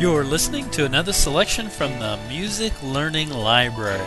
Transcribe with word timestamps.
You're 0.00 0.22
listening 0.22 0.70
to 0.70 0.84
another 0.84 1.12
selection 1.12 1.68
from 1.68 1.98
the 1.98 2.20
Music 2.28 2.72
Learning 2.84 3.30
Library, 3.30 4.06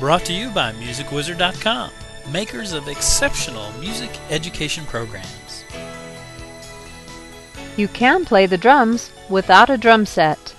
brought 0.00 0.24
to 0.24 0.32
you 0.32 0.48
by 0.48 0.72
MusicWizard.com, 0.72 1.90
makers 2.32 2.72
of 2.72 2.88
exceptional 2.88 3.70
music 3.72 4.08
education 4.30 4.86
programs. 4.86 5.64
You 7.76 7.86
can 7.86 8.24
play 8.24 8.46
the 8.46 8.56
drums 8.56 9.10
without 9.28 9.68
a 9.68 9.76
drum 9.76 10.06
set. 10.06 10.54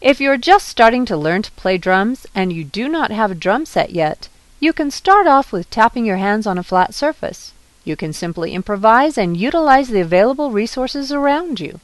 If 0.00 0.18
you're 0.18 0.38
just 0.38 0.66
starting 0.66 1.04
to 1.04 1.14
learn 1.18 1.42
to 1.42 1.52
play 1.52 1.76
drums 1.76 2.26
and 2.34 2.50
you 2.50 2.64
do 2.64 2.88
not 2.88 3.10
have 3.10 3.32
a 3.32 3.34
drum 3.34 3.66
set 3.66 3.90
yet, 3.90 4.30
you 4.60 4.72
can 4.72 4.90
start 4.90 5.26
off 5.26 5.52
with 5.52 5.68
tapping 5.68 6.06
your 6.06 6.16
hands 6.16 6.46
on 6.46 6.56
a 6.56 6.62
flat 6.62 6.94
surface. 6.94 7.52
You 7.84 7.96
can 7.96 8.14
simply 8.14 8.54
improvise 8.54 9.18
and 9.18 9.36
utilize 9.36 9.88
the 9.88 10.00
available 10.00 10.52
resources 10.52 11.12
around 11.12 11.60
you. 11.60 11.80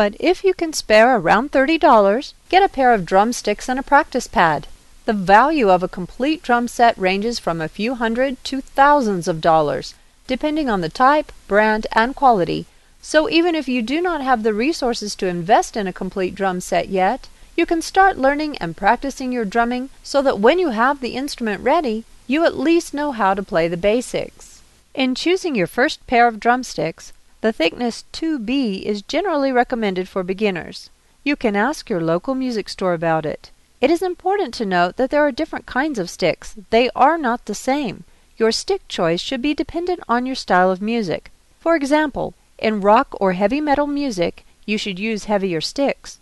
But 0.00 0.16
if 0.18 0.44
you 0.44 0.54
can 0.54 0.72
spare 0.72 1.14
around 1.14 1.52
$30, 1.52 2.32
get 2.48 2.62
a 2.62 2.70
pair 2.70 2.94
of 2.94 3.04
drumsticks 3.04 3.68
and 3.68 3.78
a 3.78 3.82
practice 3.82 4.26
pad. 4.26 4.66
The 5.04 5.12
value 5.12 5.68
of 5.68 5.82
a 5.82 5.88
complete 5.88 6.42
drum 6.42 6.68
set 6.68 6.96
ranges 6.96 7.38
from 7.38 7.60
a 7.60 7.68
few 7.68 7.94
hundred 7.96 8.42
to 8.44 8.62
thousands 8.62 9.28
of 9.28 9.42
dollars, 9.42 9.92
depending 10.26 10.70
on 10.70 10.80
the 10.80 10.88
type, 10.88 11.32
brand, 11.46 11.86
and 11.92 12.16
quality. 12.16 12.64
So 13.02 13.28
even 13.28 13.54
if 13.54 13.68
you 13.68 13.82
do 13.82 14.00
not 14.00 14.22
have 14.22 14.42
the 14.42 14.54
resources 14.54 15.14
to 15.16 15.26
invest 15.26 15.76
in 15.76 15.86
a 15.86 15.92
complete 15.92 16.34
drum 16.34 16.62
set 16.62 16.88
yet, 16.88 17.28
you 17.54 17.66
can 17.66 17.82
start 17.82 18.16
learning 18.16 18.56
and 18.56 18.78
practicing 18.78 19.32
your 19.32 19.44
drumming 19.44 19.90
so 20.02 20.22
that 20.22 20.40
when 20.40 20.58
you 20.58 20.70
have 20.70 21.02
the 21.02 21.14
instrument 21.14 21.62
ready, 21.62 22.06
you 22.26 22.46
at 22.46 22.56
least 22.58 22.94
know 22.94 23.12
how 23.12 23.34
to 23.34 23.42
play 23.42 23.68
the 23.68 23.76
basics. 23.76 24.62
In 24.94 25.14
choosing 25.14 25.54
your 25.54 25.66
first 25.66 26.06
pair 26.06 26.26
of 26.26 26.40
drumsticks, 26.40 27.12
the 27.40 27.52
thickness 27.52 28.04
2B 28.12 28.82
is 28.82 29.02
generally 29.02 29.50
recommended 29.50 30.08
for 30.08 30.22
beginners. 30.22 30.90
You 31.24 31.36
can 31.36 31.56
ask 31.56 31.88
your 31.88 32.00
local 32.00 32.34
music 32.34 32.68
store 32.68 32.94
about 32.94 33.24
it. 33.24 33.50
It 33.80 33.90
is 33.90 34.02
important 34.02 34.52
to 34.54 34.66
note 34.66 34.96
that 34.96 35.10
there 35.10 35.22
are 35.26 35.32
different 35.32 35.64
kinds 35.64 35.98
of 35.98 36.10
sticks. 36.10 36.54
They 36.68 36.90
are 36.94 37.16
not 37.16 37.46
the 37.46 37.54
same. 37.54 38.04
Your 38.36 38.52
stick 38.52 38.86
choice 38.88 39.20
should 39.20 39.40
be 39.40 39.54
dependent 39.54 40.00
on 40.08 40.26
your 40.26 40.34
style 40.34 40.70
of 40.70 40.82
music. 40.82 41.30
For 41.60 41.76
example, 41.76 42.34
in 42.58 42.82
rock 42.82 43.08
or 43.20 43.32
heavy 43.32 43.60
metal 43.60 43.86
music, 43.86 44.44
you 44.66 44.76
should 44.76 44.98
use 44.98 45.24
heavier 45.24 45.60
sticks. 45.62 46.18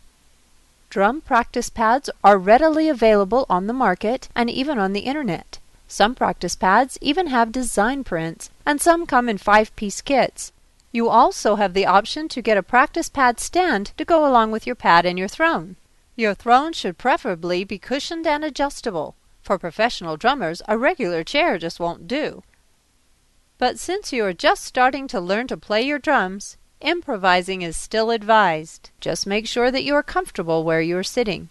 Drum 0.90 1.20
practice 1.20 1.68
pads 1.68 2.08
are 2.22 2.38
readily 2.38 2.88
available 2.88 3.44
on 3.50 3.66
the 3.66 3.72
market 3.72 4.28
and 4.34 4.48
even 4.48 4.78
on 4.78 4.92
the 4.92 5.00
internet. 5.00 5.58
Some 5.86 6.14
practice 6.14 6.54
pads 6.54 6.96
even 7.00 7.26
have 7.26 7.50
design 7.50 8.04
prints, 8.04 8.50
and 8.64 8.80
some 8.80 9.04
come 9.04 9.28
in 9.28 9.38
five 9.38 9.74
piece 9.74 10.00
kits. 10.00 10.52
You 10.90 11.08
also 11.08 11.56
have 11.56 11.74
the 11.74 11.86
option 11.86 12.28
to 12.28 12.40
get 12.42 12.56
a 12.56 12.62
practice 12.62 13.08
pad 13.08 13.40
stand 13.40 13.92
to 13.98 14.04
go 14.04 14.26
along 14.26 14.50
with 14.50 14.66
your 14.66 14.76
pad 14.76 15.04
and 15.04 15.18
your 15.18 15.28
throne. 15.28 15.76
Your 16.16 16.34
throne 16.34 16.72
should 16.72 16.98
preferably 16.98 17.62
be 17.62 17.78
cushioned 17.78 18.26
and 18.26 18.44
adjustable. 18.44 19.14
For 19.42 19.58
professional 19.58 20.16
drummers, 20.16 20.62
a 20.66 20.78
regular 20.78 21.22
chair 21.24 21.58
just 21.58 21.78
won't 21.78 22.08
do. 22.08 22.42
But 23.58 23.78
since 23.78 24.12
you 24.12 24.24
are 24.24 24.32
just 24.32 24.64
starting 24.64 25.08
to 25.08 25.20
learn 25.20 25.46
to 25.48 25.56
play 25.56 25.82
your 25.82 25.98
drums, 25.98 26.56
improvising 26.80 27.62
is 27.62 27.76
still 27.76 28.10
advised. 28.10 28.90
Just 29.00 29.26
make 29.26 29.46
sure 29.46 29.70
that 29.70 29.84
you 29.84 29.94
are 29.94 30.02
comfortable 30.02 30.64
where 30.64 30.80
you 30.80 30.96
are 30.96 31.02
sitting. 31.02 31.48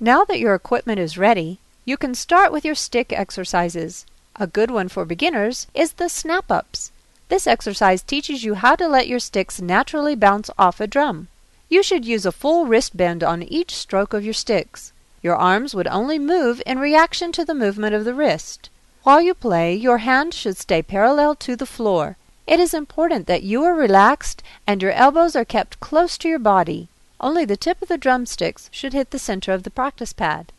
Now 0.00 0.24
that 0.24 0.40
your 0.40 0.54
equipment 0.54 0.98
is 0.98 1.18
ready, 1.18 1.58
you 1.84 1.96
can 1.96 2.14
start 2.14 2.52
with 2.52 2.64
your 2.64 2.74
stick 2.74 3.12
exercises. 3.12 4.06
A 4.36 4.46
good 4.46 4.70
one 4.70 4.88
for 4.88 5.04
beginners 5.04 5.66
is 5.74 5.92
the 5.92 6.08
snap 6.08 6.50
ups. 6.50 6.90
This 7.28 7.46
exercise 7.46 8.02
teaches 8.02 8.44
you 8.44 8.54
how 8.54 8.76
to 8.76 8.86
let 8.86 9.08
your 9.08 9.18
sticks 9.18 9.60
naturally 9.60 10.14
bounce 10.14 10.50
off 10.58 10.80
a 10.80 10.86
drum. 10.86 11.28
You 11.68 11.82
should 11.82 12.04
use 12.04 12.26
a 12.26 12.32
full 12.32 12.66
wrist 12.66 12.96
bend 12.96 13.24
on 13.24 13.42
each 13.42 13.74
stroke 13.74 14.12
of 14.12 14.24
your 14.24 14.34
sticks. 14.34 14.92
Your 15.22 15.34
arms 15.34 15.74
would 15.74 15.88
only 15.88 16.18
move 16.18 16.60
in 16.66 16.78
reaction 16.78 17.32
to 17.32 17.44
the 17.44 17.54
movement 17.54 17.94
of 17.94 18.04
the 18.04 18.14
wrist. 18.14 18.68
While 19.04 19.22
you 19.22 19.34
play, 19.34 19.74
your 19.74 19.98
hand 19.98 20.34
should 20.34 20.58
stay 20.58 20.82
parallel 20.82 21.34
to 21.36 21.56
the 21.56 21.66
floor. 21.66 22.16
It 22.46 22.60
is 22.60 22.74
important 22.74 23.26
that 23.26 23.42
you 23.42 23.64
are 23.64 23.74
relaxed 23.74 24.42
and 24.66 24.82
your 24.82 24.92
elbows 24.92 25.34
are 25.34 25.46
kept 25.46 25.80
close 25.80 26.18
to 26.18 26.28
your 26.28 26.38
body. 26.38 26.88
Only 27.18 27.46
the 27.46 27.56
tip 27.56 27.80
of 27.80 27.88
the 27.88 27.96
drumsticks 27.96 28.68
should 28.70 28.92
hit 28.92 29.10
the 29.10 29.18
center 29.18 29.52
of 29.52 29.62
the 29.62 29.70
practice 29.70 30.12
pad. 30.12 30.52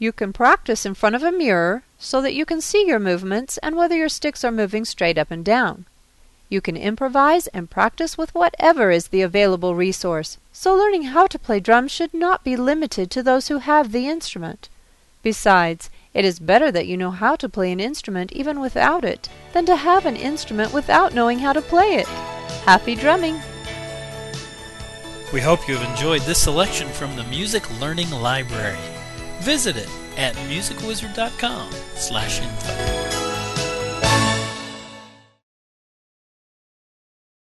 You 0.00 0.12
can 0.12 0.32
practice 0.32 0.86
in 0.86 0.94
front 0.94 1.16
of 1.16 1.24
a 1.24 1.32
mirror 1.32 1.82
so 1.98 2.22
that 2.22 2.34
you 2.34 2.44
can 2.44 2.60
see 2.60 2.86
your 2.86 3.00
movements 3.00 3.58
and 3.58 3.74
whether 3.74 3.96
your 3.96 4.08
sticks 4.08 4.44
are 4.44 4.52
moving 4.52 4.84
straight 4.84 5.18
up 5.18 5.32
and 5.32 5.44
down. 5.44 5.86
You 6.48 6.60
can 6.60 6.76
improvise 6.76 7.48
and 7.48 7.68
practice 7.68 8.16
with 8.16 8.32
whatever 8.34 8.92
is 8.92 9.08
the 9.08 9.22
available 9.22 9.74
resource, 9.74 10.38
so 10.52 10.72
learning 10.74 11.02
how 11.04 11.26
to 11.26 11.38
play 11.38 11.58
drums 11.58 11.90
should 11.90 12.14
not 12.14 12.44
be 12.44 12.56
limited 12.56 13.10
to 13.10 13.24
those 13.24 13.48
who 13.48 13.58
have 13.58 13.90
the 13.90 14.06
instrument. 14.06 14.68
Besides, 15.24 15.90
it 16.14 16.24
is 16.24 16.38
better 16.38 16.70
that 16.70 16.86
you 16.86 16.96
know 16.96 17.10
how 17.10 17.34
to 17.34 17.48
play 17.48 17.72
an 17.72 17.80
instrument 17.80 18.30
even 18.30 18.60
without 18.60 19.04
it 19.04 19.28
than 19.52 19.66
to 19.66 19.74
have 19.74 20.06
an 20.06 20.16
instrument 20.16 20.72
without 20.72 21.12
knowing 21.12 21.40
how 21.40 21.52
to 21.52 21.60
play 21.60 21.96
it. 21.96 22.06
Happy 22.64 22.94
drumming! 22.94 23.34
We 25.32 25.40
hope 25.40 25.68
you 25.68 25.76
have 25.76 25.90
enjoyed 25.90 26.22
this 26.22 26.40
selection 26.40 26.88
from 26.88 27.16
the 27.16 27.24
Music 27.24 27.68
Learning 27.80 28.10
Library. 28.10 28.78
Visit 29.40 29.76
it 29.76 29.88
at 30.16 30.34
musicwizard.com 30.48 31.72
slash 31.94 32.40
info. 32.40 32.97